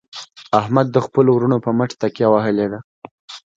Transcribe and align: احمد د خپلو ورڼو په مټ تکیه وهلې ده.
احمد 0.59 0.87
د 0.91 0.97
خپلو 1.05 1.29
ورڼو 1.33 1.57
په 1.65 1.71
مټ 1.77 1.91
تکیه 2.01 2.27
وهلې 2.31 2.65
ده. 2.71 2.79